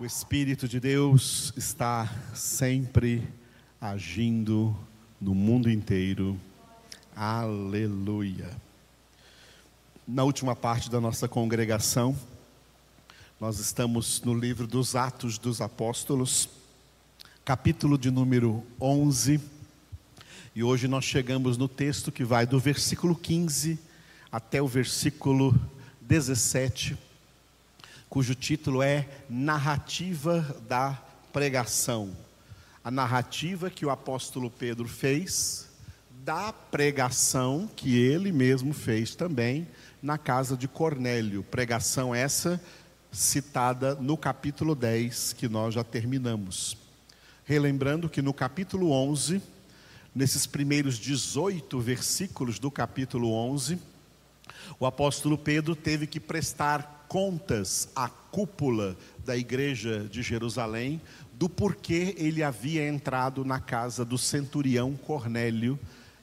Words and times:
O 0.00 0.04
Espírito 0.06 0.66
de 0.66 0.80
Deus 0.80 1.52
está 1.58 2.10
sempre 2.34 3.22
agindo 3.78 4.74
no 5.20 5.34
mundo 5.34 5.68
inteiro. 5.70 6.40
Aleluia. 7.14 8.50
Na 10.08 10.24
última 10.24 10.56
parte 10.56 10.88
da 10.88 11.02
nossa 11.02 11.28
congregação, 11.28 12.18
nós 13.38 13.58
estamos 13.58 14.22
no 14.22 14.32
livro 14.32 14.66
dos 14.66 14.96
Atos 14.96 15.36
dos 15.36 15.60
Apóstolos, 15.60 16.48
capítulo 17.44 17.98
de 17.98 18.10
número 18.10 18.64
11. 18.80 19.38
E 20.56 20.62
hoje 20.62 20.88
nós 20.88 21.04
chegamos 21.04 21.58
no 21.58 21.68
texto 21.68 22.10
que 22.10 22.24
vai 22.24 22.46
do 22.46 22.58
versículo 22.58 23.14
15 23.14 23.78
até 24.32 24.62
o 24.62 24.66
versículo 24.66 25.54
17 26.00 27.09
cujo 28.10 28.34
título 28.34 28.82
é 28.82 29.08
Narrativa 29.28 30.40
da 30.66 31.00
Pregação. 31.32 32.10
A 32.82 32.90
narrativa 32.90 33.70
que 33.70 33.86
o 33.86 33.90
apóstolo 33.90 34.50
Pedro 34.50 34.88
fez 34.88 35.68
da 36.24 36.52
pregação 36.52 37.70
que 37.76 37.96
ele 37.96 38.32
mesmo 38.32 38.74
fez 38.74 39.14
também 39.14 39.68
na 40.02 40.18
casa 40.18 40.56
de 40.56 40.66
Cornélio. 40.66 41.44
Pregação 41.44 42.12
essa 42.12 42.60
citada 43.12 43.94
no 43.94 44.16
capítulo 44.16 44.74
10 44.74 45.34
que 45.34 45.48
nós 45.48 45.74
já 45.74 45.84
terminamos. 45.84 46.76
Relembrando 47.44 48.08
que 48.08 48.20
no 48.20 48.34
capítulo 48.34 48.90
11, 48.90 49.40
nesses 50.12 50.46
primeiros 50.46 50.98
18 50.98 51.78
versículos 51.78 52.58
do 52.58 52.72
capítulo 52.72 53.30
11, 53.32 53.78
o 54.78 54.86
apóstolo 54.86 55.36
Pedro 55.38 55.74
teve 55.74 56.06
que 56.06 56.20
prestar 56.20 57.06
contas 57.08 57.88
à 57.94 58.08
cúpula 58.08 58.96
da 59.24 59.36
igreja 59.36 60.06
de 60.10 60.22
Jerusalém 60.22 61.00
do 61.40 61.48
porquê 61.48 62.14
ele 62.18 62.42
havia 62.42 62.86
entrado 62.86 63.46
na 63.46 63.58
casa 63.58 64.04
do 64.04 64.18
centurião 64.18 64.94
Cornélio 64.94 65.78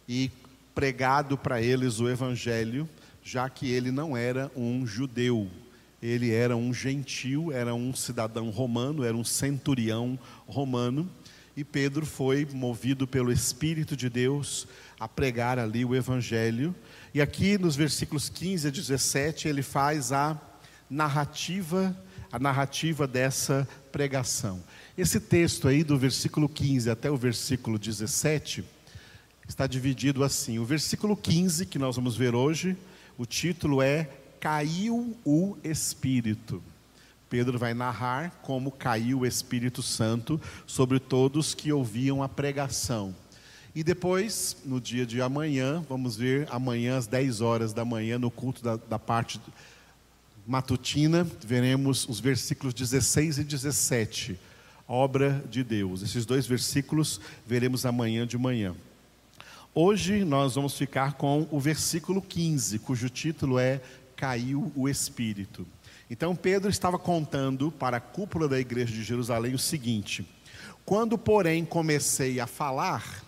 e 0.08 0.30
pregado 0.76 1.36
para 1.36 1.60
eles 1.60 2.00
o 2.00 2.08
evangelho, 2.08 2.88
já 3.24 3.50
que 3.50 3.72
ele 3.72 3.90
não 3.90 4.16
era 4.16 4.52
um 4.56 4.86
judeu, 4.86 5.50
ele 6.00 6.32
era 6.32 6.56
um 6.56 6.72
gentil, 6.72 7.52
era 7.52 7.74
um 7.74 7.96
cidadão 7.96 8.52
romano, 8.52 9.04
era 9.04 9.18
um 9.18 9.24
centurião 9.24 10.20
romano, 10.46 11.10
e 11.58 11.64
Pedro 11.64 12.06
foi 12.06 12.46
movido 12.46 13.08
pelo 13.08 13.32
Espírito 13.32 13.98
de 13.98 14.12
Deus 14.12 14.68
a 15.00 15.08
pregar 15.08 15.58
ali 15.58 15.84
o 15.84 15.96
evangelho. 15.96 16.74
E 17.16 17.20
aqui 17.20 17.58
nos 17.58 17.76
versículos 17.76 18.30
15 18.30 18.68
a 18.68 18.70
17 18.70 19.48
ele 19.48 19.64
faz 19.64 20.12
a 20.12 20.40
narrativa, 20.88 21.98
a 22.32 22.38
narrativa 22.38 23.08
dessa 23.08 23.68
pregação. 23.92 24.64
Esse 24.96 25.20
texto 25.20 25.68
aí, 25.68 25.84
do 25.84 25.98
versículo 25.98 26.48
15 26.48 26.92
até 26.92 27.10
o 27.10 27.18
versículo 27.18 27.80
17, 27.80 28.64
está 29.50 29.66
dividido 29.66 30.24
assim. 30.24 30.60
O 30.60 30.66
versículo 30.66 31.18
15, 31.18 31.66
que 31.66 31.80
nós 31.80 31.96
vamos 31.96 32.16
ver 32.16 32.36
hoje, 32.36 32.78
o 33.18 33.26
título 33.26 33.82
é 33.82 34.08
Caiu 34.40 35.18
o 35.26 35.58
Espírito. 35.64 36.62
Pedro 37.30 37.60
vai 37.60 37.74
narrar 37.74 38.32
como 38.42 38.72
caiu 38.72 39.20
o 39.20 39.26
Espírito 39.26 39.82
Santo 39.84 40.40
sobre 40.66 41.00
todos 41.00 41.54
que 41.54 41.72
ouviam 41.72 42.24
a 42.24 42.30
pregação. 42.30 43.14
E 43.76 43.84
depois, 43.84 44.58
no 44.66 44.82
dia 44.82 45.06
de 45.06 45.22
amanhã, 45.22 45.86
vamos 45.88 46.18
ver 46.18 46.48
amanhã 46.50 46.98
às 46.98 47.06
10 47.06 47.42
horas 47.42 47.74
da 47.74 47.86
manhã, 47.86 48.18
no 48.18 48.32
culto 48.32 48.64
da, 48.64 48.76
da 48.76 48.98
parte 48.98 49.40
matutina, 50.48 51.28
veremos 51.46 52.08
os 52.08 52.20
versículos 52.20 52.74
16 52.74 53.40
e 53.40 53.44
17, 53.44 54.40
obra 54.88 55.44
de 55.50 55.64
Deus. 55.64 56.02
Esses 56.02 56.26
dois 56.26 56.48
versículos 56.48 57.20
veremos 57.46 57.86
amanhã 57.86 58.26
de 58.26 58.38
manhã. 58.38 58.74
Hoje 59.76 60.24
nós 60.24 60.56
vamos 60.56 60.76
ficar 60.76 61.14
com 61.14 61.48
o 61.52 61.60
versículo 61.60 62.22
15, 62.22 62.80
cujo 62.80 63.10
título 63.10 63.60
é 63.60 63.82
Caiu 64.16 64.72
o 64.76 64.90
Espírito. 64.90 65.68
Então 66.10 66.36
Pedro 66.36 66.70
estava 66.70 66.98
contando 66.98 67.72
para 67.72 67.98
a 67.98 68.02
cúpula 68.02 68.48
da 68.48 68.60
igreja 68.60 68.94
de 68.94 69.04
Jerusalém 69.04 69.54
o 69.54 69.60
seguinte: 69.60 70.26
Quando, 70.86 71.18
porém, 71.18 71.66
comecei 71.66 72.40
a 72.40 72.48
falar, 72.48 73.24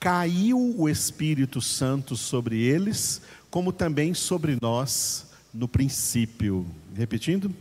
caiu 0.00 0.74
o 0.78 0.88
Espírito 0.88 1.60
Santo 1.60 2.16
sobre 2.16 2.60
eles, 2.60 3.20
como 3.50 3.72
também 3.72 4.14
sobre 4.14 4.56
nós 4.60 5.26
no 5.52 5.68
princípio. 5.68 6.66
Repetindo. 6.94 7.54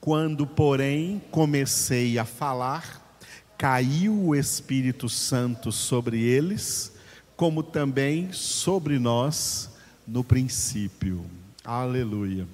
Quando, 0.00 0.46
porém, 0.46 1.22
comecei 1.30 2.18
a 2.18 2.26
falar, 2.26 3.18
caiu 3.56 4.12
o 4.12 4.34
Espírito 4.34 5.08
Santo 5.08 5.72
sobre 5.72 6.22
eles, 6.22 6.92
como 7.36 7.62
também 7.62 8.30
sobre 8.30 8.98
nós 8.98 9.70
no 10.06 10.22
princípio. 10.22 11.24
Aleluia. 11.64 12.46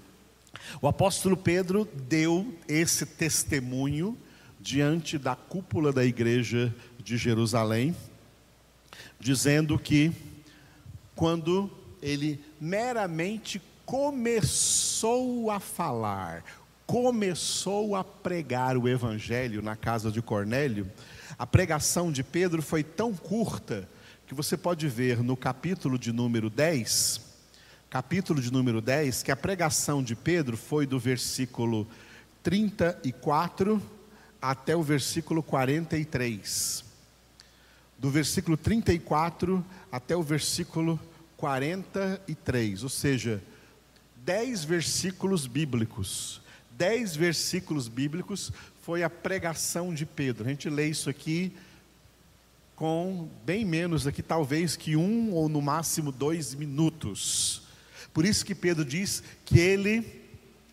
O 0.81 0.89
apóstolo 0.89 1.37
Pedro 1.37 1.89
deu 2.09 2.55
esse 2.69 3.07
testemunho 3.07 4.17
diante 4.61 5.17
da 5.17 5.35
cúpula 5.35 5.93
da 5.93 6.05
igreja 6.05 6.75
de 6.99 7.17
Jerusalém, 7.17 7.97
dizendo 9.19 9.79
que 9.79 10.13
quando 11.15 11.71
ele 12.03 12.43
meramente 12.61 13.61
começou 13.85 15.51
a 15.51 15.59
falar, 15.59 16.45
começou 16.87 17.95
a 17.95 18.03
pregar 18.05 18.77
o 18.77 18.89
evangelho 18.89 19.63
na 19.63 19.77
casa 19.77 20.11
de 20.11 20.21
Cornélio, 20.21 20.91
a 21.39 21.47
pregação 21.47 22.13
de 22.13 22.23
Pedro 22.23 22.63
foi 22.63 22.83
tão 22.83 23.15
curta 23.15 23.89
que 24.27 24.35
você 24.35 24.57
pode 24.57 24.89
ver 24.89 25.23
no 25.23 25.37
capítulo 25.37 25.99
de 25.99 26.13
número 26.13 26.51
10, 26.51 27.30
capítulo 27.91 28.41
de 28.41 28.53
número 28.53 28.81
10, 28.81 29.25
que 29.25 29.33
a 29.33 29.37
pregação 29.37 30.01
de 30.01 30.15
Pedro 30.15 30.57
foi 30.57 30.87
do 30.87 30.97
versículo 30.97 31.89
34 32.41 33.83
até 34.41 34.77
o 34.77 34.83
versículo 34.83 35.43
43. 35.43 36.85
Do 37.99 38.09
versículo 38.09 38.57
34 38.57 39.67
até 39.91 40.17
o 40.17 40.23
versículo 40.23 41.01
43, 41.37 42.85
ou 42.85 42.89
seja, 42.89 43.43
dez 44.25 44.63
versículos 44.63 45.49
bíblicos. 45.49 46.41
Dez 46.71 47.17
versículos 47.17 47.89
bíblicos 47.89 48.53
foi 48.83 49.03
a 49.03 49.11
pregação 49.11 49.93
de 49.93 50.07
Pedro. 50.07 50.47
A 50.47 50.49
gente 50.49 50.71
lê 50.71 50.87
isso 50.89 51.11
aqui 51.11 51.53
com 52.77 53.29
bem 53.45 53.65
menos 53.65 54.07
aqui, 54.07 54.23
talvez 54.23 54.77
que 54.77 54.95
um 54.95 55.33
ou 55.33 55.49
no 55.49 55.61
máximo 55.61 56.13
dois 56.13 56.55
minutos. 56.55 57.69
Por 58.13 58.25
isso 58.25 58.45
que 58.45 58.55
Pedro 58.55 58.85
diz 58.85 59.23
que 59.45 59.59
ele 59.59 60.21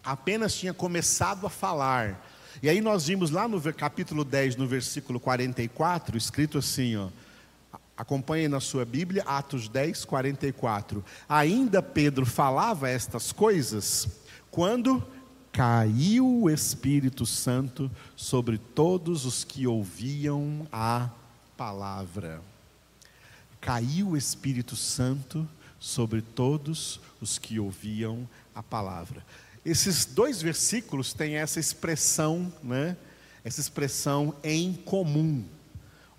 apenas 0.03 0.55
tinha 0.55 0.73
começado 0.73 1.45
a 1.45 1.49
falar. 1.49 2.25
E 2.61 2.69
aí 2.69 2.81
nós 2.81 3.07
vimos 3.07 3.29
lá 3.29 3.47
no 3.47 3.61
capítulo 3.73 4.23
10, 4.23 4.55
no 4.55 4.65
versículo 4.67 5.19
44, 5.19 6.17
escrito 6.17 6.57
assim, 6.57 6.95
ó. 6.95 7.09
Acompanhe 7.95 8.47
na 8.47 8.59
sua 8.59 8.85
Bíblia, 8.85 9.23
Atos 9.23 9.67
10, 9.67 10.05
44. 10.05 11.03
Ainda 11.27 11.81
Pedro 11.81 12.27
falava 12.27 12.87
estas 12.87 13.31
coisas 13.31 14.07
quando 14.51 15.03
caiu 15.51 16.43
o 16.43 16.49
Espírito 16.49 17.25
Santo 17.25 17.89
sobre 18.15 18.59
todos 18.59 19.25
os 19.25 19.43
que 19.43 19.65
ouviam 19.65 20.67
a 20.71 21.09
palavra. 21.57 22.39
Caiu 23.59 24.09
o 24.09 24.17
Espírito 24.17 24.75
Santo 24.75 25.49
sobre 25.79 26.21
todos 26.21 26.99
os 27.21 27.37
que 27.37 27.59
ouviam 27.59 28.27
a 28.53 28.63
palavra. 28.63 29.25
Esses 29.65 30.05
dois 30.05 30.41
versículos 30.41 31.13
têm 31.13 31.35
essa 31.35 31.59
expressão, 31.59 32.51
né? 32.63 32.95
Essa 33.43 33.61
expressão 33.61 34.35
em 34.43 34.73
comum 34.73 35.45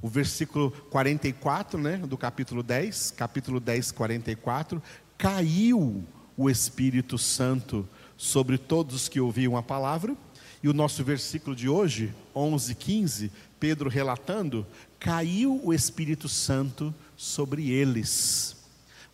o 0.01 0.09
versículo 0.09 0.71
44, 0.91 1.81
né, 1.81 1.97
do 1.97 2.17
capítulo 2.17 2.63
10, 2.63 3.13
capítulo 3.17 3.59
10, 3.59 3.91
44, 3.91 4.81
caiu 5.17 6.05
o 6.37 6.49
Espírito 6.49 7.19
Santo 7.19 7.89
sobre 8.17 8.57
todos 8.59 8.95
os 8.95 9.09
que 9.09 9.21
ouviam 9.21 9.57
a 9.57 9.63
palavra. 9.63 10.17
E 10.63 10.69
o 10.69 10.73
nosso 10.73 11.03
versículo 11.03 11.55
de 11.55 11.69
hoje, 11.69 12.15
11, 12.35 12.75
15, 12.77 13.33
Pedro 13.59 13.91
relatando, 13.91 14.65
caiu 15.01 15.61
o 15.65 15.75
Espírito 15.75 16.29
Santo 16.29 16.95
sobre 17.17 17.71
eles, 17.71 18.57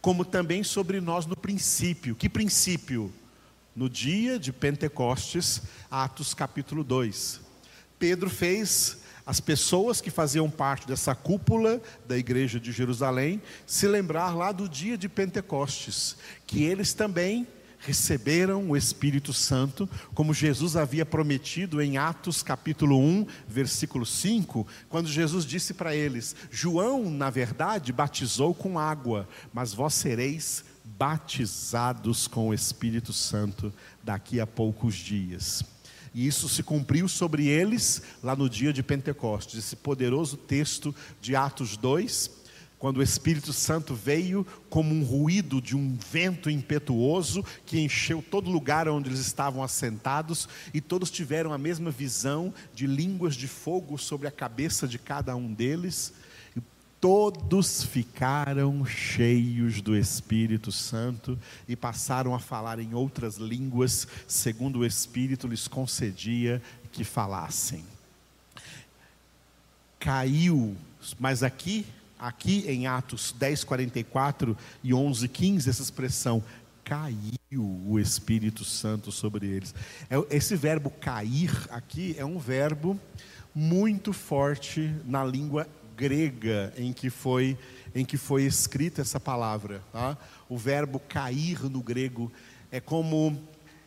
como 0.04 0.22
também 0.22 0.62
sobre 0.62 1.00
nós 1.00 1.24
no 1.24 1.34
princípio. 1.34 2.14
Que 2.14 2.28
princípio? 2.28 3.10
No 3.74 3.88
dia 3.88 4.38
de 4.38 4.52
Pentecostes, 4.52 5.62
Atos 5.90 6.34
capítulo 6.34 6.84
2. 6.84 7.40
Pedro 7.98 8.28
fez 8.28 8.98
as 9.24 9.40
pessoas 9.40 10.02
que 10.02 10.10
faziam 10.10 10.50
parte 10.50 10.86
dessa 10.86 11.14
cúpula 11.14 11.80
da 12.06 12.18
igreja 12.18 12.60
de 12.60 12.70
Jerusalém 12.70 13.40
se 13.66 13.88
lembrar 13.88 14.36
lá 14.36 14.52
do 14.52 14.68
dia 14.68 14.98
de 14.98 15.08
Pentecostes, 15.08 16.18
que 16.46 16.62
eles 16.62 16.92
também 16.92 17.48
receberam 17.84 18.70
o 18.70 18.76
Espírito 18.76 19.32
Santo, 19.32 19.88
como 20.14 20.32
Jesus 20.32 20.74
havia 20.74 21.04
prometido 21.04 21.82
em 21.82 21.98
Atos 21.98 22.42
capítulo 22.42 22.98
1, 22.98 23.26
versículo 23.46 24.06
5, 24.06 24.66
quando 24.88 25.08
Jesus 25.08 25.44
disse 25.44 25.74
para 25.74 25.94
eles: 25.94 26.34
João, 26.50 27.10
na 27.10 27.28
verdade, 27.28 27.92
batizou 27.92 28.54
com 28.54 28.78
água, 28.78 29.28
mas 29.52 29.74
vós 29.74 29.94
sereis 29.94 30.64
batizados 30.84 32.26
com 32.26 32.48
o 32.48 32.54
Espírito 32.54 33.12
Santo 33.12 33.72
daqui 34.02 34.40
a 34.40 34.46
poucos 34.46 34.94
dias. 34.94 35.62
E 36.14 36.26
isso 36.26 36.48
se 36.48 36.62
cumpriu 36.62 37.08
sobre 37.08 37.48
eles 37.48 38.00
lá 38.22 38.36
no 38.36 38.48
dia 38.48 38.72
de 38.72 38.82
Pentecostes, 38.82 39.58
esse 39.58 39.76
poderoso 39.76 40.36
texto 40.36 40.94
de 41.20 41.34
Atos 41.34 41.76
2 41.76 42.43
quando 42.84 42.98
o 42.98 43.02
Espírito 43.02 43.50
Santo 43.50 43.94
veio 43.94 44.46
como 44.68 44.94
um 44.94 45.02
ruído 45.02 45.58
de 45.58 45.74
um 45.74 45.96
vento 45.96 46.50
impetuoso 46.50 47.42
que 47.64 47.80
encheu 47.80 48.22
todo 48.22 48.50
lugar 48.50 48.90
onde 48.90 49.08
eles 49.08 49.20
estavam 49.20 49.62
assentados, 49.62 50.46
e 50.74 50.82
todos 50.82 51.10
tiveram 51.10 51.50
a 51.54 51.56
mesma 51.56 51.90
visão 51.90 52.52
de 52.74 52.86
línguas 52.86 53.36
de 53.36 53.48
fogo 53.48 53.96
sobre 53.96 54.28
a 54.28 54.30
cabeça 54.30 54.86
de 54.86 54.98
cada 54.98 55.34
um 55.34 55.50
deles. 55.50 56.12
Todos 57.00 57.84
ficaram 57.84 58.84
cheios 58.84 59.80
do 59.80 59.96
Espírito 59.96 60.70
Santo 60.70 61.38
e 61.66 61.74
passaram 61.74 62.34
a 62.34 62.38
falar 62.38 62.78
em 62.78 62.92
outras 62.92 63.38
línguas, 63.38 64.06
segundo 64.28 64.80
o 64.80 64.84
Espírito 64.84 65.48
lhes 65.48 65.66
concedia 65.66 66.60
que 66.92 67.02
falassem. 67.02 67.82
Caiu, 69.98 70.76
mas 71.18 71.42
aqui 71.42 71.86
aqui 72.26 72.64
em 72.66 72.86
Atos 72.86 73.34
10, 73.38 73.64
44 73.64 74.56
e 74.82 74.94
11, 74.94 75.28
15, 75.28 75.68
essa 75.68 75.82
expressão, 75.82 76.42
caiu 76.82 77.82
o 77.86 77.98
Espírito 77.98 78.64
Santo 78.64 79.12
sobre 79.12 79.46
eles. 79.46 79.74
É, 80.08 80.16
esse 80.34 80.56
verbo 80.56 80.90
cair 80.90 81.50
aqui 81.70 82.14
é 82.18 82.24
um 82.24 82.38
verbo 82.38 82.98
muito 83.54 84.12
forte 84.12 84.94
na 85.04 85.24
língua 85.24 85.68
grega 85.96 86.72
em 86.76 86.92
que 86.92 87.10
foi, 87.10 87.58
em 87.94 88.04
que 88.04 88.16
foi 88.16 88.44
escrita 88.44 89.02
essa 89.02 89.20
palavra. 89.20 89.82
Tá? 89.92 90.16
O 90.48 90.56
verbo 90.56 90.98
cair 90.98 91.62
no 91.64 91.82
grego 91.82 92.32
é 92.70 92.80
como, 92.80 93.38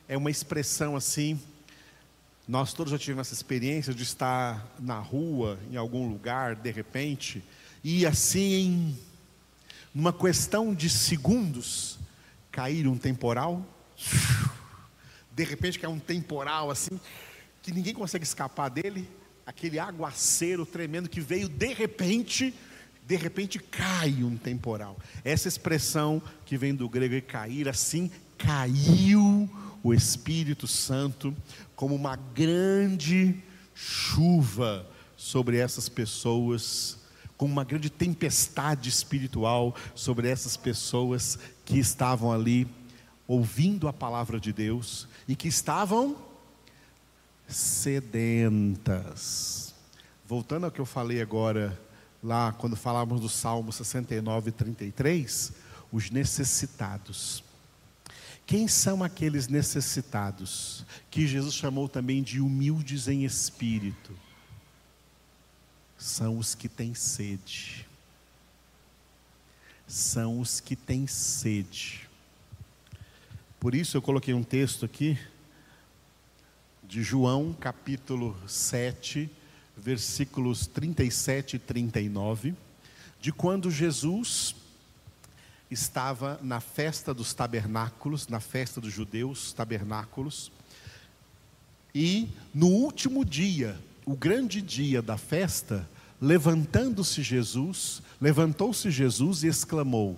é 0.08 0.16
uma 0.16 0.32
expressão 0.32 0.96
assim, 0.96 1.40
nós 2.48 2.72
todos 2.72 2.92
já 2.92 2.98
tivemos 2.98 3.28
essa 3.28 3.34
experiência 3.34 3.94
de 3.94 4.04
estar 4.04 4.66
na 4.80 5.00
rua, 5.00 5.60
em 5.70 5.76
algum 5.76 6.08
lugar, 6.08 6.56
de 6.56 6.72
repente, 6.72 7.44
e 7.84 8.06
assim, 8.06 8.98
numa 9.94 10.14
questão 10.14 10.74
de 10.74 10.90
segundos, 10.90 11.98
cair 12.52 12.88
um 12.88 12.98
temporal. 12.98 13.66
De 15.32 15.44
repente 15.44 15.78
cai 15.78 15.90
um 15.90 16.00
temporal 16.00 16.72
assim, 16.72 17.00
que 17.62 17.72
ninguém 17.72 17.94
consegue 17.94 18.24
escapar 18.24 18.70
dele, 18.70 19.08
aquele 19.46 19.80
aguaceiro 19.80 20.66
tremendo 20.66 21.08
que 21.08 21.22
veio 21.22 21.48
de 21.48 21.74
repente, 21.74 22.54
de 23.06 23.16
repente 23.16 23.60
cai 23.60 24.24
um 24.24 24.36
temporal. 24.38 24.98
Essa 25.24 25.48
expressão 25.48 26.22
que 26.46 26.58
vem 26.58 26.74
do 26.74 26.90
grego 26.90 27.16
é 27.16 27.22
cair, 27.22 27.70
assim, 27.70 28.12
caiu 28.38 29.50
o 29.84 29.94
Espírito 29.94 30.68
Santo 30.68 31.36
como 31.76 31.96
uma 31.96 32.16
grande 32.16 33.36
chuva 33.74 34.86
sobre 35.16 35.58
essas 35.58 35.88
pessoas 35.88 36.98
com 37.38 37.46
uma 37.46 37.64
grande 37.64 37.90
tempestade 37.90 38.90
espiritual 38.90 39.76
sobre 39.94 40.28
essas 40.28 40.58
pessoas 40.58 41.38
que 41.64 41.78
estavam 41.78 42.32
ali 42.32 42.68
ouvindo 43.28 43.88
a 43.88 43.94
palavra 43.94 44.40
de 44.40 44.52
Deus 44.52 45.08
e 45.28 45.36
que 45.36 45.48
estavam 45.48 46.18
sedentas. 47.48 48.96
Voltando 50.26 50.66
ao 50.66 50.72
que 50.72 50.82
eu 50.82 50.86
falei 50.86 51.22
agora, 51.22 51.80
lá 52.24 52.52
quando 52.52 52.76
falávamos 52.76 53.22
do 53.22 53.30
Salmo 53.30 53.72
69 53.72 54.50
e 54.50 54.52
33, 54.52 55.54
os 55.92 56.10
necessitados. 56.10 57.44
Quem 58.46 58.68
são 58.68 59.04
aqueles 59.04 59.48
necessitados 59.48 60.86
que 61.12 61.28
Jesus 61.28 61.54
chamou 61.54 61.88
também 61.90 62.24
de 62.24 62.40
humildes 62.40 63.08
em 63.08 63.26
espírito? 63.26 64.27
São 65.98 66.38
os 66.38 66.54
que 66.54 66.70
têm 66.70 66.94
sede. 66.94 67.88
São 69.88 70.40
os 70.40 70.60
que 70.60 70.76
têm 70.76 71.08
sede. 71.08 72.08
Por 73.60 73.74
isso 73.74 73.98
eu 73.98 74.02
coloquei 74.02 74.34
um 74.34 74.44
texto 74.44 74.86
aqui 74.86 75.18
de 76.84 77.02
João, 77.02 77.54
capítulo 77.60 78.38
7, 78.48 79.30
versículos 79.76 80.68
37 80.68 81.56
e 81.56 81.60
39, 81.60 82.56
de 83.20 83.32
quando 83.32 83.72
Jesus 83.72 84.56
estava 85.70 86.40
na 86.42 86.62
festa 86.62 87.14
dos 87.14 87.34
tabernáculos, 87.34 88.28
na 88.28 88.40
festa 88.40 88.80
dos 88.80 88.94
judeus, 88.94 89.52
tabernáculos, 89.52 90.52
e 91.94 92.30
no 92.54 92.68
último 92.68 93.26
dia 93.26 93.78
o 94.08 94.16
grande 94.16 94.62
dia 94.62 95.02
da 95.02 95.18
festa, 95.18 95.88
levantando-se 96.22 97.22
Jesus, 97.22 98.02
levantou-se 98.22 98.90
Jesus 98.90 99.44
e 99.44 99.48
exclamou: 99.48 100.18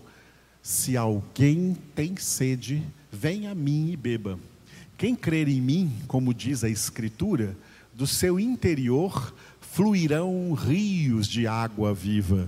Se 0.61 0.95
alguém 0.95 1.75
tem 1.95 2.15
sede, 2.15 2.83
venha 3.11 3.49
a 3.49 3.55
mim 3.55 3.89
e 3.91 3.97
beba. 3.97 4.39
Quem 4.95 5.15
crer 5.15 5.47
em 5.47 5.59
mim, 5.59 5.91
como 6.07 6.35
diz 6.35 6.63
a 6.63 6.69
Escritura, 6.69 7.57
do 7.91 8.05
seu 8.05 8.39
interior 8.39 9.33
fluirão 9.59 10.53
rios 10.53 11.27
de 11.27 11.47
água 11.47 11.91
viva. 11.91 12.47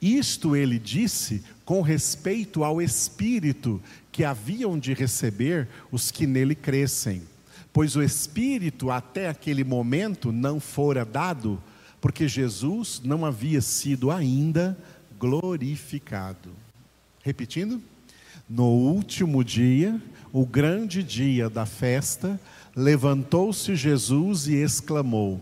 Isto 0.00 0.54
ele 0.54 0.78
disse 0.78 1.42
com 1.64 1.82
respeito 1.82 2.62
ao 2.62 2.80
Espírito 2.80 3.82
que 4.12 4.22
haviam 4.22 4.78
de 4.78 4.94
receber 4.94 5.66
os 5.90 6.12
que 6.12 6.28
nele 6.28 6.54
crescem 6.54 7.22
pois 7.72 7.96
o 7.96 8.02
Espírito 8.02 8.90
até 8.90 9.28
aquele 9.28 9.64
momento 9.64 10.32
não 10.32 10.58
fora 10.58 11.04
dado, 11.04 11.62
porque 12.00 12.26
Jesus 12.26 13.00
não 13.04 13.24
havia 13.24 13.60
sido 13.60 14.10
ainda 14.10 14.76
glorificado. 15.18 16.50
Repetindo, 17.22 17.80
no 18.48 18.66
último 18.66 19.44
dia, 19.44 20.00
o 20.32 20.44
grande 20.46 21.02
dia 21.02 21.48
da 21.48 21.66
festa, 21.66 22.40
levantou-se 22.74 23.76
Jesus 23.76 24.48
e 24.48 24.54
exclamou: 24.54 25.40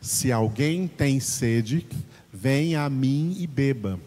Se 0.00 0.32
alguém 0.32 0.88
tem 0.88 1.20
sede, 1.20 1.86
venha 2.32 2.84
a 2.84 2.90
mim 2.90 3.36
e 3.38 3.46
beba. 3.46 3.98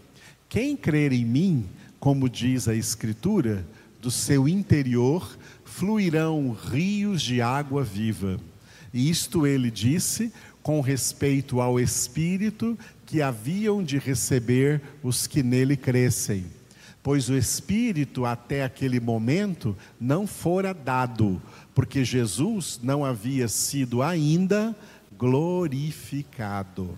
Quem 0.50 0.76
crer 0.76 1.14
em 1.14 1.26
mim, 1.26 1.66
como 2.00 2.30
diz 2.30 2.68
a 2.68 2.76
Escritura, 2.76 3.66
do 4.02 4.12
seu 4.12 4.48
interior 4.48 5.38
fluirão 5.76 6.52
rios 6.52 7.22
de 7.22 7.42
água 7.42 7.84
viva. 7.84 8.40
E 8.94 9.10
isto 9.10 9.48
ele 9.48 9.72
disse 9.72 10.32
com 10.62 10.80
respeito 10.82 11.60
ao 11.60 11.80
Espírito 11.80 12.78
que 13.08 13.24
haviam 13.24 13.84
de 13.84 13.98
receber 13.98 14.82
os 15.02 15.26
que 15.26 15.42
nele 15.42 15.76
crescem. 15.76 16.46
Pois 17.02 17.28
o 17.28 17.36
Espírito 17.36 18.24
até 18.24 18.64
aquele 18.64 19.00
momento 19.00 19.76
não 20.00 20.28
fora 20.28 20.76
dado, 20.76 21.42
porque 21.74 22.06
Jesus 22.06 22.80
não 22.84 23.04
havia 23.04 23.48
sido 23.48 24.04
ainda 24.04 24.76
glorificado. 25.18 26.96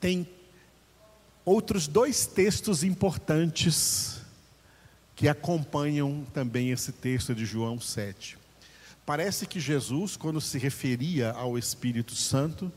Tem 0.00 0.26
outros 1.44 1.88
dois 1.88 2.24
textos 2.24 2.84
importantes 2.84 4.17
que 5.18 5.26
acompanham 5.26 6.24
também 6.32 6.70
esse 6.70 6.92
texto 6.92 7.34
de 7.34 7.44
João 7.44 7.80
7. 7.80 8.38
Parece 9.04 9.48
que 9.48 9.58
Jesus, 9.58 10.16
quando 10.16 10.40
se 10.40 10.58
referia 10.58 11.32
ao 11.32 11.58
Espírito 11.58 12.14
Santo, 12.14 12.70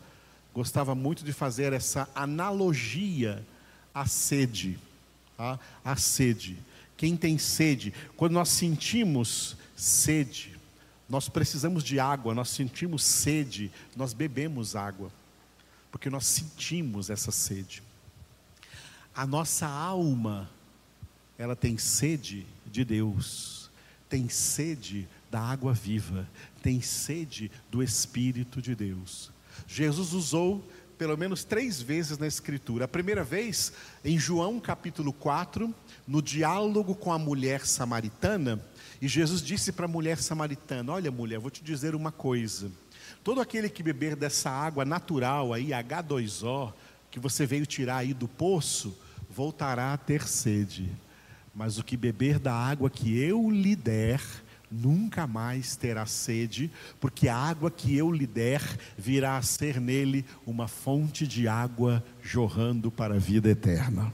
gostava 0.51 0.95
muito 0.95 1.24
de 1.24 1.33
fazer 1.33 1.71
essa 1.71 2.10
analogia 2.15 3.45
à 3.93 4.07
sede. 4.07 4.79
Tá? 5.38 5.60
A 5.86 5.95
sede. 5.95 6.57
Quem 6.98 7.15
tem 7.15 7.38
sede, 7.38 7.93
quando 8.17 8.33
nós 8.33 8.50
sentimos 8.50 9.55
sede, 9.75 10.57
nós 11.07 11.29
precisamos 11.29 11.83
de 11.83 12.00
água, 12.00 12.33
nós 12.33 12.50
sentimos 12.50 13.03
sede, 13.03 13.71
nós 13.95 14.13
bebemos 14.13 14.75
água, 14.75 15.12
porque 15.91 16.10
nós 16.10 16.25
sentimos 16.25 17.12
essa 17.12 17.31
sede. 17.31 17.83
A 19.13 19.27
nossa 19.27 19.67
alma 19.67 20.50
ela 21.41 21.55
tem 21.55 21.75
sede 21.75 22.45
de 22.67 22.86
Deus, 22.86 23.71
tem 24.07 24.29
sede 24.29 25.10
da 25.31 25.39
água 25.39 25.74
viva, 25.74 26.29
tem 26.62 26.83
sede 26.83 27.51
do 27.71 27.81
Espírito 27.81 28.62
de 28.62 28.75
Deus. 28.75 29.31
Jesus 29.67 30.13
usou 30.13 30.63
pelo 31.00 31.17
menos 31.17 31.43
três 31.43 31.81
vezes 31.81 32.19
na 32.19 32.27
Escritura. 32.27 32.86
A 32.86 32.88
primeira 32.88 33.24
vez, 33.24 33.74
em 34.05 34.19
João 34.19 34.60
capítulo 34.60 35.12
4, 35.12 35.74
no 36.07 36.21
diálogo 36.21 36.93
com 36.93 37.12
a 37.12 37.17
mulher 37.17 37.65
samaritana, 37.65 38.63
e 39.01 39.07
Jesus 39.07 39.41
disse 39.41 39.71
para 39.71 39.86
a 39.86 39.89
mulher 39.89 40.19
samaritana: 40.19 40.91
Olha, 40.91 41.10
mulher, 41.10 41.39
vou 41.39 41.50
te 41.50 41.63
dizer 41.63 41.95
uma 41.95 42.12
coisa. 42.12 42.71
Todo 43.24 43.41
aquele 43.41 43.67
que 43.67 43.81
beber 43.81 44.15
dessa 44.15 44.51
água 44.51 44.86
natural 44.86 45.55
aí, 45.55 45.69
H2O, 45.69 46.71
que 47.10 47.19
você 47.19 47.48
veio 47.48 47.65
tirar 47.65 47.98
aí 47.98 48.13
do 48.13 48.27
poço, 48.27 48.95
voltará 49.27 49.91
a 49.91 49.98
ter 49.98 50.27
sede. 50.27 50.88
Mas 51.53 51.77
o 51.77 51.84
que 51.84 51.98
beber 51.98 52.39
da 52.39 52.53
água 52.53 52.89
que 52.89 53.17
eu 53.20 53.50
lhe 53.50 53.75
der, 53.75 54.22
nunca 54.72 55.27
mais 55.27 55.75
terá 55.75 56.05
sede, 56.05 56.72
porque 57.00 57.27
a 57.27 57.36
água 57.36 57.70
que 57.70 57.96
eu 57.96 58.12
lhe 58.12 58.25
der 58.25 58.62
virá 58.98 59.38
a 59.38 59.41
ser 59.41 59.79
nele 59.79 60.25
uma 60.46 60.67
fonte 60.67 61.27
de 61.27 61.48
água 61.48 62.03
jorrando 62.22 62.89
para 62.89 63.15
a 63.15 63.20
vida 63.20 63.50
eterna. 63.50 64.13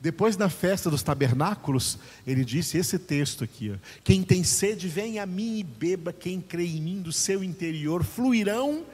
Depois 0.00 0.36
da 0.36 0.50
festa 0.50 0.90
dos 0.90 1.02
tabernáculos, 1.02 1.98
ele 2.26 2.44
disse 2.44 2.76
esse 2.76 2.98
texto 2.98 3.44
aqui: 3.44 3.70
ó, 3.70 3.76
Quem 4.02 4.22
tem 4.22 4.42
sede, 4.42 4.88
vem 4.88 5.18
a 5.18 5.24
mim 5.24 5.58
e 5.58 5.62
beba, 5.62 6.12
quem 6.12 6.40
crê 6.40 6.66
em 6.66 6.82
mim, 6.82 7.00
do 7.00 7.12
seu 7.12 7.42
interior 7.42 8.02
fluirão 8.02 8.84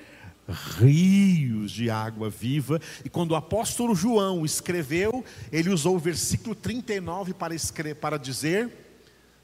rios 0.51 1.71
de 1.73 1.91
água 1.91 2.29
viva. 2.29 2.81
E 3.05 3.09
quando 3.09 3.33
o 3.33 3.37
apóstolo 3.37 3.95
João 3.95 4.45
escreveu, 4.45 5.25
ele 5.51 5.71
usou 5.71 5.97
o 5.97 5.99
versículo 5.99 6.55
39 6.55 7.35
para, 7.35 7.55
escrever, 7.55 7.95
para 7.97 8.19
dizer 8.19 8.71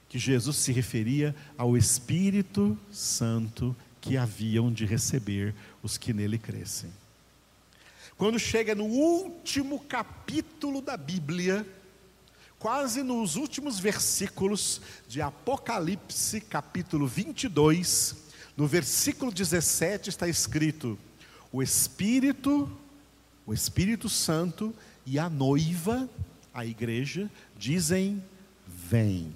que 0.08 0.18
Jesus 0.18 0.56
se 0.56 0.72
referia 0.72 1.34
ao 1.58 1.76
Espírito 1.76 2.78
Santo 2.90 3.74
que 4.00 4.16
haviam 4.16 4.72
de 4.72 4.84
receber 4.84 5.54
os 5.82 5.98
que 5.98 6.12
nele 6.12 6.38
crescem. 6.38 6.90
Quando 8.16 8.38
chega 8.38 8.74
no 8.74 8.84
último 8.84 9.80
capítulo 9.80 10.80
da 10.80 10.96
Bíblia, 10.96 11.66
quase 12.58 13.02
nos 13.02 13.36
últimos 13.36 13.78
versículos 13.78 14.80
de 15.06 15.20
Apocalipse, 15.20 16.40
capítulo 16.40 17.06
22, 17.06 18.25
no 18.56 18.66
versículo 18.66 19.30
17 19.30 20.08
está 20.08 20.28
escrito: 20.28 20.98
O 21.52 21.62
Espírito, 21.62 22.70
o 23.44 23.52
Espírito 23.52 24.08
Santo 24.08 24.74
e 25.04 25.18
a 25.18 25.28
noiva, 25.28 26.08
a 26.54 26.64
igreja, 26.64 27.30
dizem: 27.58 28.22
Vem. 28.66 29.32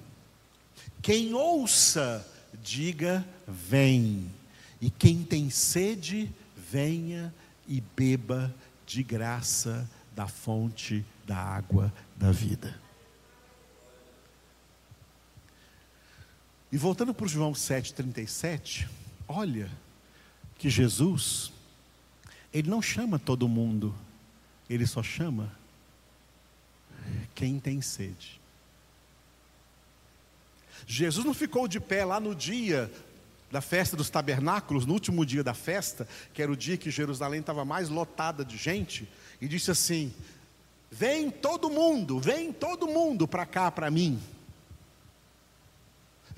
Quem 1.03 1.35
ouça, 1.35 2.27
diga: 2.63 3.27
Vem. 3.47 4.31
E 4.81 4.89
quem 4.91 5.23
tem 5.23 5.51
sede, 5.51 6.33
venha 6.57 7.35
e 7.69 7.83
beba 7.95 8.55
de 8.87 9.03
graça 9.03 9.89
da 10.17 10.27
fonte 10.27 11.05
da 11.27 11.37
água 11.37 11.93
da 12.17 12.33
vida. 12.33 12.81
E 16.73 16.79
voltando 16.79 17.13
para 17.13 17.27
João 17.27 17.53
7,37, 17.53 18.89
olha 19.31 19.71
que 20.59 20.69
Jesus, 20.69 21.53
ele 22.53 22.69
não 22.69 22.83
chama 22.83 23.19
todo 23.19 23.49
mundo, 23.49 23.95
ele 24.69 24.87
só 24.87 25.03
chama 25.03 25.53
quem 27.35 27.59
tem 27.59 27.81
sede. 27.81 28.41
Jesus 30.87 31.25
não 31.25 31.33
ficou 31.33 31.69
de 31.69 31.79
pé 31.79 32.05
lá 32.05 32.19
no 32.19 32.35
dia 32.35 32.91
da 33.51 33.61
festa 33.61 33.97
dos 33.97 34.11
tabernáculos, 34.11 34.85
no 34.87 34.93
último 34.93 35.25
dia 35.25 35.43
da 35.43 35.55
festa, 35.55 36.07
que 36.33 36.43
era 36.43 36.51
o 36.51 36.57
dia 36.57 36.77
que 36.77 36.91
Jerusalém 36.91 37.41
estava 37.41 37.65
mais 37.65 37.89
lotada 37.89 38.45
de 38.45 38.57
gente, 38.57 39.09
e 39.41 39.49
disse 39.49 39.71
assim: 39.71 40.13
Vem 40.91 41.31
todo 41.31 41.71
mundo, 41.71 42.19
vem 42.19 42.53
todo 42.53 42.87
mundo 42.87 43.27
para 43.27 43.47
cá 43.47 43.71
para 43.71 43.91
mim. 43.91 44.21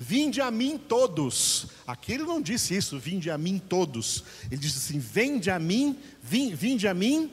Vinde 0.03 0.41
a 0.41 0.51
mim 0.51 0.77
todos. 0.77 1.67
Aqui 1.87 2.11
ele 2.11 2.23
não 2.23 2.41
disse 2.41 2.75
isso, 2.75 2.99
vinde 2.99 3.31
a 3.31 3.37
mim 3.37 3.57
todos. 3.57 4.25
Ele 4.51 4.57
disse 4.57 4.79
assim: 4.79 4.99
Vende 4.99 5.49
a 5.49 5.57
mim, 5.57 5.97
vinde 6.21 6.89
a 6.89 6.93
mim 6.93 7.31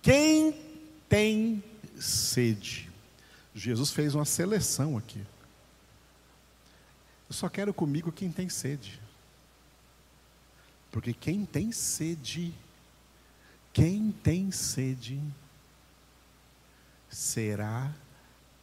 quem 0.00 0.54
tem 1.06 1.62
sede. 2.00 2.88
Jesus 3.54 3.90
fez 3.90 4.14
uma 4.14 4.24
seleção 4.24 4.96
aqui. 4.96 5.20
Eu 7.28 7.34
só 7.34 7.46
quero 7.46 7.74
comigo 7.74 8.10
quem 8.10 8.32
tem 8.32 8.48
sede. 8.48 8.98
Porque 10.90 11.12
quem 11.12 11.44
tem 11.44 11.70
sede, 11.72 12.54
quem 13.70 14.10
tem 14.22 14.50
sede, 14.50 15.20
será 17.10 17.94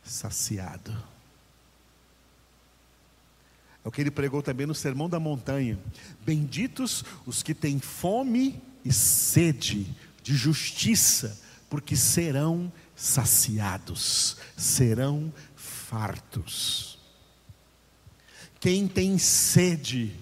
saciado. 0.04 1.15
É 3.86 3.88
o 3.88 3.92
que 3.92 4.02
ele 4.02 4.10
pregou 4.10 4.42
também 4.42 4.66
no 4.66 4.74
Sermão 4.74 5.08
da 5.08 5.20
Montanha. 5.20 5.78
Benditos 6.26 7.06
os 7.24 7.44
que 7.44 7.54
têm 7.54 7.80
fome 7.80 8.60
e 8.84 8.92
sede 8.92 9.86
de 10.24 10.36
justiça, 10.36 11.40
porque 11.70 11.96
serão 11.96 12.74
saciados, 12.96 14.38
serão 14.58 15.32
fartos. 15.56 16.98
Quem 18.60 18.88
tem 18.88 19.20
sede, 19.20 20.16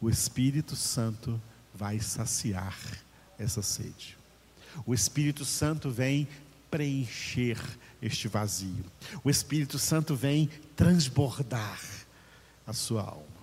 o 0.00 0.08
Espírito 0.08 0.74
Santo 0.74 1.38
vai 1.74 2.00
saciar 2.00 2.74
essa 3.38 3.60
sede. 3.60 4.16
O 4.86 4.94
Espírito 4.94 5.44
Santo 5.44 5.90
vem 5.90 6.26
preencher 6.70 7.58
este 8.00 8.28
vazio. 8.28 8.84
O 9.22 9.28
Espírito 9.28 9.78
Santo 9.78 10.16
vem 10.16 10.48
transbordar 10.74 12.03
a 12.66 12.72
sua 12.72 13.02
alma. 13.02 13.34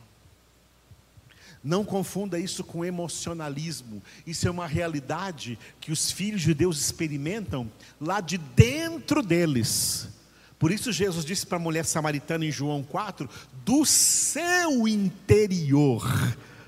Não 1.64 1.86
confunda 1.86 2.40
isso 2.40 2.64
com 2.64 2.84
emocionalismo. 2.84 4.02
Isso 4.26 4.48
é 4.48 4.52
uma 4.52 4.66
realidade 4.66 5.60
que 5.80 5.92
os 5.92 6.12
filhos 6.12 6.42
de 6.42 6.54
Deus 6.54 6.80
experimentam 6.80 7.72
lá 8.00 8.20
de 8.20 8.38
dentro 8.38 9.22
deles. 9.22 10.08
Por 10.58 10.72
isso 10.72 10.92
Jesus 10.92 11.24
disse 11.24 11.46
para 11.46 11.58
a 11.58 11.62
mulher 11.62 11.86
samaritana 11.86 12.46
em 12.46 12.52
João 12.52 12.82
4: 12.82 13.30
do 13.64 13.86
seu 13.86 14.88
interior 14.88 16.04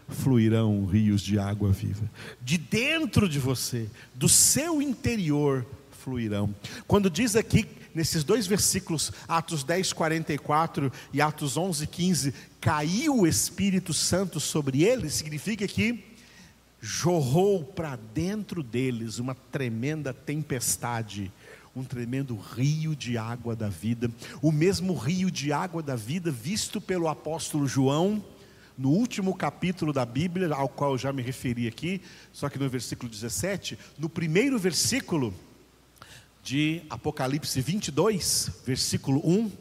fluirão 0.07 0.85
rios 0.85 1.21
de 1.21 1.39
água 1.39 1.71
viva. 1.71 2.09
De 2.41 2.57
dentro 2.57 3.27
de 3.27 3.39
você, 3.39 3.87
do 4.13 4.29
seu 4.29 4.81
interior 4.81 5.65
fluirão. 6.03 6.53
Quando 6.87 7.09
diz 7.09 7.35
aqui 7.35 7.67
nesses 7.93 8.23
dois 8.23 8.47
versículos, 8.47 9.11
Atos 9.27 9.63
10, 9.63 9.93
44 9.93 10.91
e 11.11 11.21
Atos 11.21 11.57
11, 11.57 11.87
15, 11.87 12.33
caiu 12.59 13.19
o 13.19 13.27
Espírito 13.27 13.93
Santo 13.93 14.39
sobre 14.39 14.83
eles, 14.83 15.13
significa 15.13 15.67
que 15.67 16.03
jorrou 16.81 17.63
para 17.63 17.95
dentro 17.95 18.61
deles 18.61 19.17
uma 19.17 19.33
tremenda 19.33 20.13
tempestade, 20.13 21.31
um 21.75 21.83
tremendo 21.83 22.35
rio 22.35 22.95
de 22.95 23.17
água 23.17 23.55
da 23.55 23.69
vida, 23.69 24.11
o 24.41 24.51
mesmo 24.51 24.93
rio 24.93 25.31
de 25.31 25.53
água 25.53 25.81
da 25.81 25.95
vida 25.95 26.29
visto 26.29 26.81
pelo 26.81 27.07
apóstolo 27.07 27.67
João 27.67 28.23
no 28.77 28.89
último 28.89 29.35
capítulo 29.35 29.93
da 29.93 30.05
Bíblia, 30.05 30.53
ao 30.53 30.67
qual 30.67 30.91
eu 30.91 30.97
já 30.97 31.13
me 31.13 31.21
referi 31.21 31.67
aqui, 31.67 32.01
só 32.31 32.49
que 32.49 32.59
no 32.59 32.67
versículo 32.67 33.09
17, 33.09 33.77
no 33.97 34.09
primeiro 34.09 34.57
versículo 34.59 35.33
de 36.43 36.81
Apocalipse 36.89 37.59
22, 37.61 38.51
versículo 38.65 39.21
1, 39.25 39.51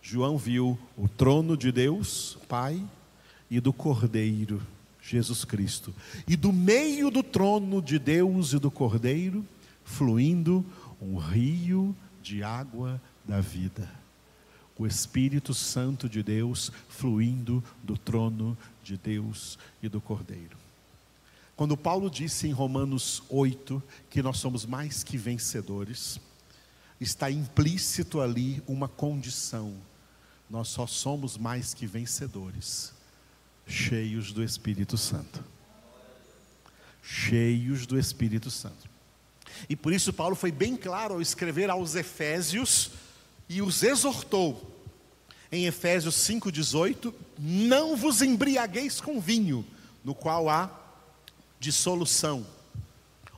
João 0.00 0.38
viu 0.38 0.78
o 0.96 1.06
trono 1.08 1.56
de 1.56 1.70
Deus, 1.70 2.38
Pai, 2.48 2.82
e 3.50 3.60
do 3.60 3.72
Cordeiro, 3.72 4.60
Jesus 5.00 5.44
Cristo. 5.44 5.94
E 6.26 6.34
do 6.34 6.52
meio 6.52 7.10
do 7.10 7.22
trono 7.22 7.82
de 7.82 7.98
Deus 7.98 8.52
e 8.52 8.58
do 8.58 8.70
Cordeiro, 8.70 9.44
fluindo 9.84 10.64
um 11.00 11.16
rio 11.16 11.94
de 12.22 12.42
água 12.42 13.00
da 13.24 13.40
vida 13.40 13.88
o 14.78 14.86
Espírito 14.86 15.54
Santo 15.54 16.08
de 16.08 16.22
Deus 16.22 16.70
fluindo 16.88 17.64
do 17.82 17.96
trono 17.96 18.56
de 18.82 18.96
Deus 18.96 19.58
e 19.82 19.88
do 19.88 20.00
Cordeiro. 20.00 20.56
Quando 21.56 21.74
Paulo 21.74 22.10
disse 22.10 22.46
em 22.46 22.52
Romanos 22.52 23.22
8 23.30 23.82
que 24.10 24.22
nós 24.22 24.36
somos 24.36 24.66
mais 24.66 25.02
que 25.02 25.16
vencedores, 25.16 26.20
está 27.00 27.30
implícito 27.30 28.20
ali 28.20 28.62
uma 28.66 28.88
condição: 28.88 29.74
nós 30.50 30.68
só 30.68 30.86
somos 30.86 31.38
mais 31.38 31.72
que 31.72 31.86
vencedores, 31.86 32.92
cheios 33.66 34.32
do 34.32 34.44
Espírito 34.44 34.98
Santo. 34.98 35.42
Cheios 37.02 37.86
do 37.86 37.98
Espírito 37.98 38.50
Santo. 38.50 38.90
E 39.68 39.74
por 39.74 39.94
isso 39.94 40.12
Paulo 40.12 40.36
foi 40.36 40.52
bem 40.52 40.76
claro 40.76 41.14
ao 41.14 41.22
escrever 41.22 41.70
aos 41.70 41.94
Efésios, 41.94 42.90
e 43.48 43.62
os 43.62 43.82
exortou, 43.82 44.74
em 45.50 45.64
Efésios 45.64 46.16
5,18: 46.16 47.14
Não 47.38 47.96
vos 47.96 48.20
embriagueis 48.20 49.00
com 49.00 49.18
vinho, 49.18 49.64
no 50.04 50.14
qual 50.14 50.50
há 50.50 50.85
dissolução, 51.58 52.46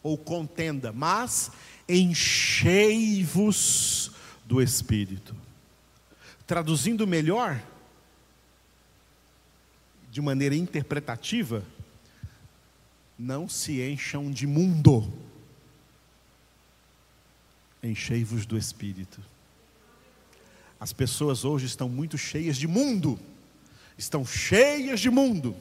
ou 0.03 0.17
contenda, 0.17 0.93
mas 0.93 1.51
enchei-vos 1.89 3.49
do 4.45 4.63
Espírito. 4.63 5.35
Traduzindo 6.47 7.07
melhor, 7.07 7.63
de 10.11 10.21
maneira 10.21 10.57
interpretativa, 10.57 11.65
não 13.19 13.49
se 13.49 13.83
encham 13.83 14.31
de 14.31 14.47
mundo, 14.47 15.13
enchei-vos 17.83 18.47
do 18.47 18.57
Espírito. 18.57 19.21
As 20.81 20.93
pessoas 20.93 21.45
hoje 21.45 21.67
estão 21.67 21.89
muito 21.89 22.17
cheias 22.17 22.57
de 22.57 22.69
mundo, 22.69 23.19
estão 23.97 24.25
cheias 24.25 25.01
de 25.01 25.11
mundo, 25.11 25.57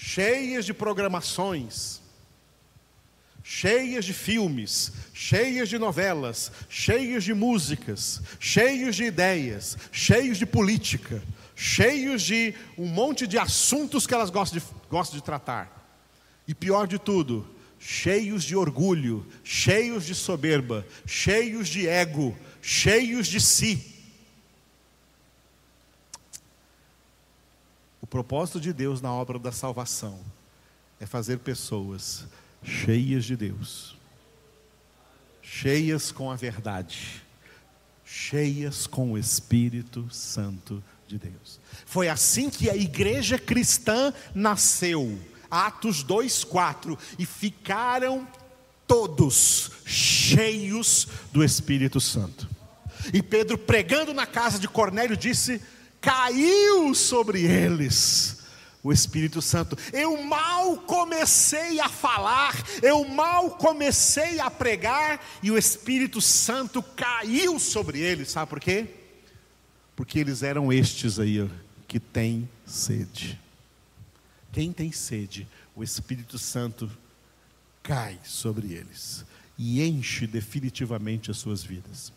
cheias 0.00 0.64
de 0.64 0.72
programações, 0.72 2.00
cheias 3.42 4.04
de 4.04 4.12
filmes, 4.12 4.92
cheias 5.12 5.68
de 5.68 5.76
novelas, 5.76 6.52
cheias 6.68 7.24
de 7.24 7.34
músicas, 7.34 8.22
cheios 8.38 8.94
de 8.94 9.06
ideias, 9.06 9.76
cheios 9.90 10.38
de 10.38 10.46
política, 10.46 11.20
cheios 11.56 12.22
de 12.22 12.54
um 12.78 12.86
monte 12.86 13.26
de 13.26 13.36
assuntos 13.38 14.06
que 14.06 14.14
elas 14.14 14.30
gostam 14.30 14.60
de, 14.60 14.64
gostam 14.88 15.18
de 15.18 15.24
tratar. 15.24 16.00
E 16.46 16.54
pior 16.54 16.86
de 16.86 16.96
tudo, 16.96 17.44
cheios 17.76 18.44
de 18.44 18.54
orgulho, 18.54 19.26
cheios 19.42 20.06
de 20.06 20.14
soberba, 20.14 20.86
cheios 21.04 21.68
de 21.68 21.88
ego, 21.88 22.38
cheios 22.62 23.26
de 23.26 23.40
si. 23.40 23.97
Propósito 28.10 28.60
de 28.60 28.72
Deus 28.72 29.00
na 29.00 29.12
obra 29.12 29.38
da 29.38 29.52
salvação 29.52 30.18
é 31.00 31.06
fazer 31.06 31.38
pessoas 31.38 32.26
cheias 32.62 33.24
de 33.24 33.36
Deus, 33.36 33.96
cheias 35.42 36.10
com 36.10 36.30
a 36.30 36.36
verdade, 36.36 37.22
cheias 38.04 38.86
com 38.86 39.12
o 39.12 39.18
Espírito 39.18 40.08
Santo 40.10 40.82
de 41.06 41.18
Deus. 41.18 41.60
Foi 41.86 42.08
assim 42.08 42.50
que 42.50 42.68
a 42.68 42.76
igreja 42.76 43.38
cristã 43.38 44.12
nasceu. 44.34 45.18
Atos 45.50 46.04
2:4 46.04 46.98
e 47.18 47.24
ficaram 47.24 48.26
todos 48.86 49.70
cheios 49.86 51.08
do 51.32 51.42
Espírito 51.42 52.00
Santo. 52.00 52.48
E 53.12 53.22
Pedro 53.22 53.56
pregando 53.56 54.12
na 54.12 54.26
casa 54.26 54.58
de 54.58 54.68
Cornélio 54.68 55.16
disse: 55.16 55.62
"Caiu 56.00 56.94
sobre 56.94 57.42
eles 57.42 58.38
o 58.82 58.92
Espírito 58.92 59.42
Santo. 59.42 59.76
Eu 59.92 60.22
mal 60.22 60.76
comecei 60.78 61.80
a 61.80 61.88
falar, 61.88 62.54
eu 62.82 63.04
mal 63.04 63.50
comecei 63.50 64.40
a 64.40 64.50
pregar 64.50 65.24
e 65.42 65.50
o 65.50 65.58
Espírito 65.58 66.20
Santo 66.20 66.82
caiu 66.82 67.58
sobre 67.58 68.00
eles, 68.00 68.30
sabe 68.30 68.48
por 68.48 68.60
quê? 68.60 68.86
Porque 69.96 70.18
eles 70.18 70.42
eram 70.42 70.72
estes 70.72 71.18
aí 71.18 71.48
que 71.86 71.98
têm 71.98 72.48
sede. 72.64 73.38
Quem 74.52 74.72
tem 74.72 74.92
sede, 74.92 75.46
o 75.74 75.82
Espírito 75.82 76.38
Santo 76.38 76.90
cai 77.82 78.18
sobre 78.22 78.72
eles 78.72 79.24
e 79.58 79.82
enche 79.82 80.26
definitivamente 80.26 81.30
as 81.30 81.38
suas 81.38 81.62
vidas. 81.62 82.12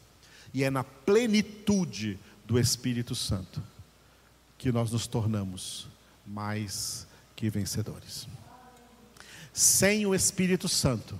E 0.53 0.63
é 0.63 0.69
na 0.69 0.83
plenitude 0.83 2.19
do 2.45 2.59
Espírito 2.59 3.15
Santo 3.15 3.61
que 4.57 4.71
nós 4.71 4.91
nos 4.91 5.07
tornamos 5.07 5.87
mais 6.25 7.07
que 7.35 7.49
vencedores. 7.49 8.27
Sem 9.53 10.05
o 10.05 10.13
Espírito 10.13 10.67
Santo, 10.69 11.19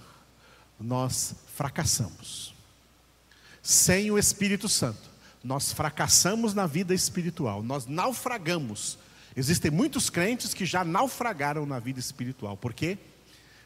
nós 0.79 1.35
fracassamos. 1.53 2.53
Sem 3.61 4.11
o 4.11 4.17
Espírito 4.17 4.69
Santo, 4.69 5.09
nós 5.43 5.71
fracassamos 5.71 6.53
na 6.53 6.67
vida 6.67 6.93
espiritual, 6.93 7.63
nós 7.63 7.85
naufragamos 7.85 8.97
Existem 9.35 9.71
muitos 9.71 10.09
crentes 10.09 10.53
que 10.53 10.65
já 10.65 10.83
naufragaram 10.83 11.65
na 11.65 11.79
vida 11.79 11.99
espiritual. 11.99 12.57
Por 12.57 12.73
quê? 12.73 12.97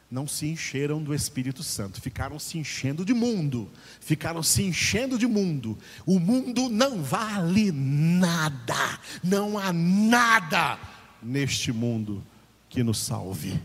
Não 0.10 0.28
se 0.28 0.46
encheram 0.48 1.02
do 1.02 1.14
Espírito 1.14 1.64
Santo, 1.64 2.00
ficaram 2.00 2.38
se 2.38 2.58
enchendo 2.58 3.04
de 3.04 3.14
mundo, 3.14 3.70
ficaram 4.00 4.44
se 4.44 4.62
enchendo 4.64 5.18
de 5.18 5.26
mundo. 5.26 5.78
O 6.06 6.20
mundo 6.20 6.70
não 6.70 7.02
vale 7.02 7.72
nada, 7.72 9.00
não 9.24 9.58
há 9.58 9.74
nada 9.74 10.80
neste 11.22 11.72
mundo 11.72 12.24
que 12.70 12.84
nos 12.84 13.00
salve. 13.00 13.60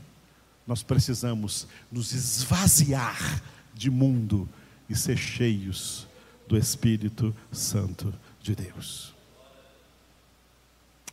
Nós 0.67 0.83
precisamos 0.83 1.67
nos 1.93 2.13
esvaziar 2.13 3.43
de 3.75 3.91
mundo 3.91 4.49
e 4.89 4.97
ser 4.97 5.17
cheios 5.17 6.07
do 6.49 6.57
Espírito 6.57 7.37
Santo 7.53 8.13
de 8.41 8.55
Deus. 8.55 9.15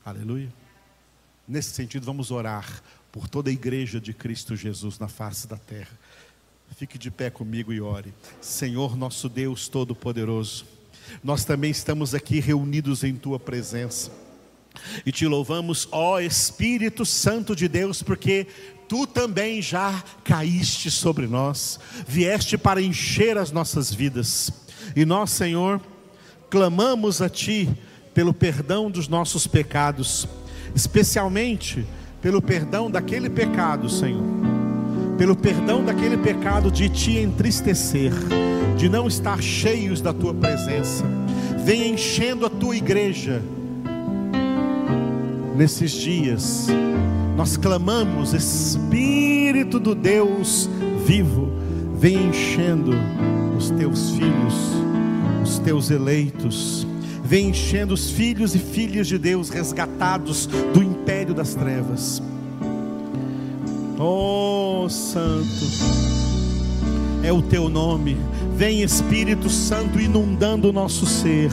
Aleluia. 0.06 0.52
Nesse 1.48 1.72
sentido, 1.72 2.06
vamos 2.06 2.32
orar 2.32 2.82
por 3.12 3.28
toda 3.28 3.50
a 3.50 3.54
igreja 3.54 4.00
de 4.00 4.14
Cristo 4.14 4.56
Jesus 4.56 5.00
na 5.00 5.08
face 5.08 5.48
da 5.48 5.58
terra. 5.58 5.98
Fique 6.76 6.98
de 6.98 7.10
pé 7.10 7.30
comigo 7.30 7.74
e 7.74 7.82
ore. 7.82 8.14
Senhor, 8.42 8.96
nosso 8.96 9.30
Deus 9.30 9.68
Todo-Poderoso, 9.68 10.66
nós 11.24 11.46
também 11.46 11.72
estamos 11.72 12.14
aqui 12.14 12.40
reunidos 12.40 13.04
em 13.04 13.16
Tua 13.16 13.40
presença. 13.40 14.12
E 15.06 15.12
te 15.12 15.26
louvamos, 15.26 15.88
ó 15.92 16.20
Espírito 16.20 17.06
Santo 17.06 17.56
de 17.56 17.68
Deus, 17.68 18.04
porque 18.04 18.46
tu 18.88 19.08
também 19.08 19.62
já 19.62 20.04
caíste 20.24 20.92
sobre 20.92 21.26
nós, 21.26 21.80
vieste 22.08 22.58
para 22.58 22.82
encher 22.82 23.38
as 23.38 23.52
nossas 23.52 23.92
vidas. 23.92 24.52
E 24.96 25.04
nós, 25.06 25.32
Senhor, 25.32 25.82
clamamos 26.50 27.22
a 27.22 27.30
Ti 27.30 27.70
pelo 28.14 28.34
perdão 28.34 28.92
dos 28.92 29.08
nossos 29.08 29.48
pecados 29.48 30.28
especialmente 30.78 31.86
pelo 32.22 32.42
perdão 32.42 32.90
daquele 32.90 33.30
pecado, 33.30 33.90
Senhor, 33.90 34.24
pelo 35.18 35.36
perdão 35.36 35.84
daquele 35.84 36.18
pecado 36.18 36.72
de 36.72 36.90
te 36.90 37.18
entristecer, 37.18 38.12
de 38.76 38.90
não 38.90 39.08
estar 39.08 39.42
cheios 39.42 40.02
da 40.02 40.14
tua 40.14 40.34
presença. 40.34 41.04
Vem 41.64 41.94
enchendo 41.94 42.46
a 42.46 42.50
tua 42.50 42.76
igreja 42.76 43.42
nesses 45.56 45.92
dias. 45.92 46.68
Nós 47.36 47.58
clamamos, 47.58 48.34
Espírito 48.34 49.80
do 49.80 49.94
Deus 49.94 50.70
vivo, 51.06 51.52
vem 51.98 52.30
enchendo 52.30 52.92
os 53.58 53.70
teus 53.72 54.12
filhos, 54.12 54.54
os 55.44 55.60
teus 55.60 55.90
eleitos 55.90 56.88
vem 57.28 57.50
enchendo 57.50 57.94
os 57.94 58.10
filhos 58.10 58.56
e 58.56 58.60
filhas 58.60 59.06
de 59.06 59.18
Deus 59.18 59.50
resgatados 59.50 60.46
do 60.46 60.82
império 61.08 61.34
das 61.34 61.56
trevas. 61.56 62.22
Oh, 63.98 64.88
Santo, 64.90 65.66
é 67.24 67.32
o 67.32 67.42
teu 67.42 67.70
nome. 67.70 68.18
Vem 68.58 68.82
Espírito 68.82 69.50
Santo 69.50 70.02
inundando 70.02 70.70
o 70.70 70.74
nosso 70.74 71.06
ser. 71.06 71.50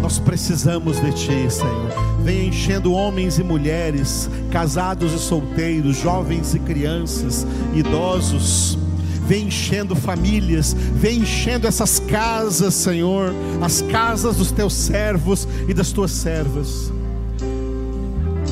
Nós 0.00 0.18
precisamos 0.18 0.98
de 1.00 1.12
Ti, 1.12 1.50
Senhor. 1.50 1.92
Vem 2.22 2.48
enchendo 2.48 2.94
homens 2.94 3.38
e 3.38 3.44
mulheres, 3.44 4.30
casados 4.50 5.12
e 5.12 5.18
solteiros, 5.18 5.98
jovens 5.98 6.54
e 6.54 6.58
crianças, 6.58 7.46
idosos 7.74 8.78
vem 9.26 9.48
enchendo 9.48 9.94
famílias, 9.94 10.72
vem 10.72 11.18
enchendo 11.18 11.66
essas 11.66 11.98
casas, 11.98 12.72
Senhor, 12.72 13.34
as 13.60 13.82
casas 13.82 14.36
dos 14.36 14.50
teus 14.50 14.72
servos 14.72 15.46
e 15.68 15.74
das 15.74 15.92
tuas 15.92 16.12
servas. 16.12 16.90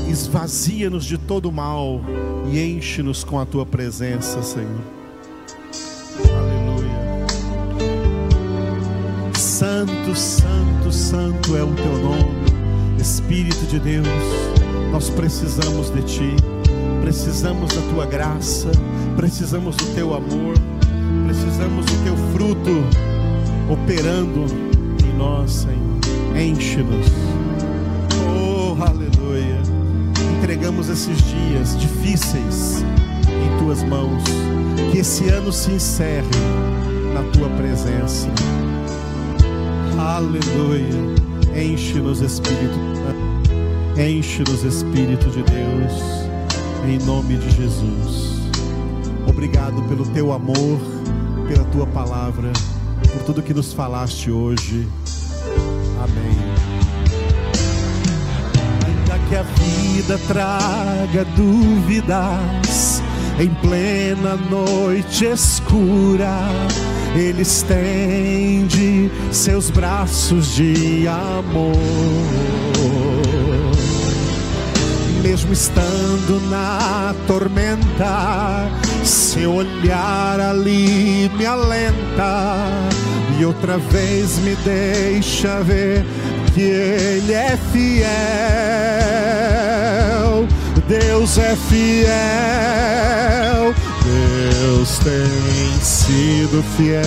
Esvazia-nos 0.09 1.05
de 1.05 1.19
todo 1.19 1.51
mal 1.53 2.01
e 2.51 2.61
enche-nos 2.61 3.25
com 3.25 3.39
a 3.39 3.47
tua 3.47 3.67
presença, 3.67 4.43
Senhor. 4.43 4.81
Aleluia. 6.25 7.27
Santo, 9.35 10.15
Santo, 10.15 10.93
Santo 10.93 11.57
é 11.57 11.63
o 11.63 11.73
teu 11.75 11.99
nome, 11.99 13.01
Espírito 13.01 13.67
de 13.67 13.79
Deus. 13.79 14.07
Nós 14.93 15.11
precisamos 15.11 15.91
de 15.91 16.03
ti, 16.03 16.37
precisamos 17.03 17.75
da 17.75 17.83
tua 17.93 18.07
graça 18.07 18.71
Precisamos 19.17 19.75
do 19.77 19.95
teu 19.95 20.15
amor, 20.15 20.55
precisamos 21.25 21.87
do 21.87 22.05
teu 22.05 22.17
fruto 22.35 22.71
operando 23.73 24.45
em 25.03 25.17
nós, 25.17 25.51
Senhor. 25.53 26.39
Enche-nos. 26.39 27.26
Entregamos 30.87 30.89
esses 30.89 31.23
dias 31.25 31.77
difíceis 31.79 32.85
em 33.27 33.59
tuas 33.59 33.83
mãos. 33.83 34.23
Que 34.93 34.99
esse 34.99 35.29
ano 35.29 35.53
se 35.53 35.73
encerre 35.73 36.29
na 37.13 37.23
tua 37.33 37.49
presença. 37.51 38.29
Aleluia. 39.99 41.17
Enche-nos, 41.55 42.21
Espírito 42.21 42.79
Enche-nos, 43.97 44.63
Espírito 44.63 45.29
de 45.31 45.43
Deus. 45.43 45.93
Em 46.87 47.05
nome 47.05 47.37
de 47.37 47.51
Jesus. 47.51 48.37
obrigado 49.27 49.83
pelo 49.89 50.07
teu 50.07 50.33
amor, 50.33 50.79
pela 51.49 51.65
tua 51.65 51.87
palavra, 51.87 52.53
por 53.13 53.23
tudo 53.25 53.43
que 53.43 53.53
nos 53.53 53.73
falaste 53.73 54.31
hoje. 54.31 54.87
Que 59.29 59.37
a 59.37 59.43
vida 59.43 60.19
traga 60.27 61.25
dúvidas. 61.37 63.03
Em 63.39 63.51
plena 63.51 64.37
noite 64.37 65.27
escura, 65.27 66.39
Ele 67.15 67.43
estende 67.43 69.11
seus 69.31 69.69
braços 69.71 70.55
de 70.55 71.07
amor 71.07 72.66
mesmo 75.37 75.53
estando 75.53 76.41
na 76.49 77.15
tormenta, 77.27 78.71
seu 79.05 79.57
olhar 79.57 80.41
ali 80.41 81.31
me 81.37 81.45
alenta 81.45 82.65
e 83.39 83.45
outra 83.45 83.77
vez 83.77 84.39
me 84.39 84.57
deixa 84.65 85.61
ver 85.63 86.07
que 86.55 86.63
Ele 86.63 87.35
é 87.35 87.55
fiel. 87.71 88.07
Deus 90.89 91.37
é 91.37 91.55
fiel, 91.69 92.07
Deus 94.03 94.99
tem 95.01 95.81
sido 95.83 96.65
fiel, 96.79 97.03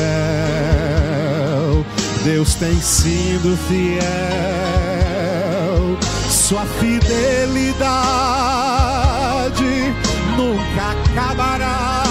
Deus 2.24 2.54
tem 2.54 2.80
sido 2.80 3.58
fiel 3.68 5.09
sua 6.50 6.66
fidelidade 6.66 7.94
nunca 10.36 10.96
acabará. 11.12 12.09